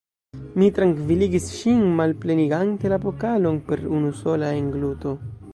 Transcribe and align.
Mi 0.61 0.69
trankviligis 0.77 1.49
ŝin, 1.57 1.83
malplenigante 2.01 2.93
la 2.97 3.01
pokalon 3.07 3.63
per 3.71 3.87
unu 3.99 4.13
sola 4.23 4.55
engluto. 4.65 5.17